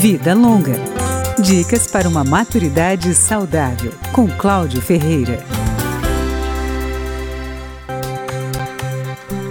[0.00, 0.76] Vida Longa.
[1.38, 5.40] Dicas para uma maturidade saudável, com Cláudio Ferreira.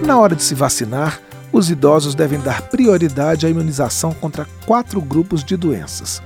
[0.03, 1.21] Na hora de se vacinar,
[1.53, 6.19] os idosos devem dar prioridade à imunização contra quatro grupos de doenças.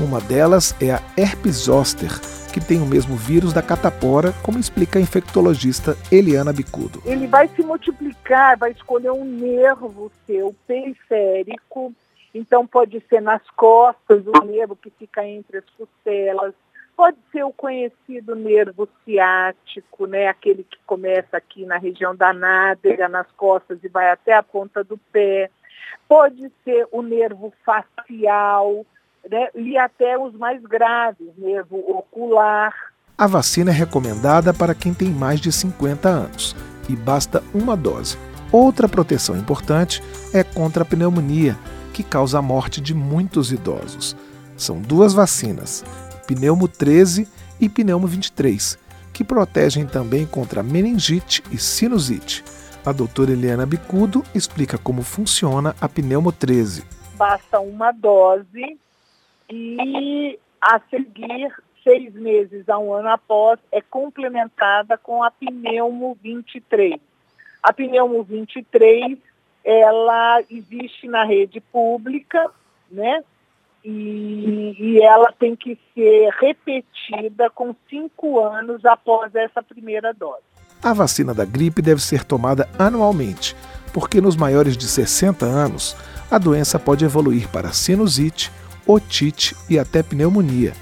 [0.00, 2.10] Uma delas é a herpes zoster,
[2.52, 7.00] que tem o mesmo vírus da catapora, como explica a infectologista Eliana Bicudo.
[7.04, 11.94] Ele vai se multiplicar, vai escolher um nervo seu periférico,
[12.34, 16.54] então pode ser nas costas, o nervo que fica entre as costelas,
[16.96, 23.08] pode ser o conhecido nervo ciático, né, aquele que começa aqui na região da nádega,
[23.08, 25.48] nas costas e vai até a ponta do pé.
[26.08, 28.84] Pode ser o nervo facial,
[29.30, 32.74] né, e até os mais graves, nervo ocular.
[33.16, 36.56] A vacina é recomendada para quem tem mais de 50 anos
[36.88, 38.18] e basta uma dose.
[38.50, 40.02] Outra proteção importante
[40.34, 41.56] é contra a pneumonia,
[41.98, 44.16] que causa a morte de muitos idosos.
[44.56, 45.84] São duas vacinas,
[46.28, 47.26] Pneumo 13
[47.60, 48.78] e Pneumo 23,
[49.12, 52.44] que protegem também contra meningite e sinusite.
[52.86, 56.84] A doutora Eliana Bicudo explica como funciona a Pneumo 13.
[57.16, 58.78] Basta uma dose
[59.50, 61.52] e a seguir,
[61.82, 66.94] seis meses a um ano após, é complementada com a pneumo 23.
[67.60, 69.18] A pneumo 23,
[69.68, 72.50] ela existe na rede pública,
[72.90, 73.22] né?
[73.84, 80.42] E, e, ela tem que ser repetida com cinco anos após essa primeira dose.
[80.82, 83.54] A vacina da gripe deve ser tomada anualmente,
[83.92, 85.94] porque nos maiores de 60 anos,
[86.30, 88.50] a doença pode evoluir para sinusite,
[88.86, 90.72] otite e até pneumonia.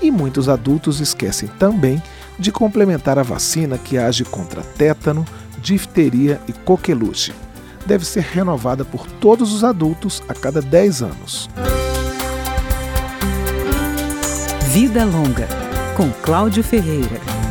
[0.00, 2.02] E muitos adultos esquecem também
[2.38, 5.24] de complementar a vacina que age contra tétano,
[5.58, 7.45] difteria e coqueluche.
[7.86, 11.48] Deve ser renovada por todos os adultos a cada 10 anos.
[14.72, 15.48] Vida Longa,
[15.96, 17.45] com Cláudio Ferreira.